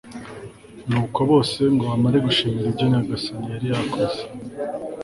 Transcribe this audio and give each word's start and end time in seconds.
nuko 0.89 1.19
bose, 1.29 1.59
ngo 1.73 1.83
bamare 1.91 2.17
gushimira 2.27 2.69
nyagasani 2.89 3.39
ibyo 3.43 3.53
yari 3.53 3.67
yakoze 3.73 4.21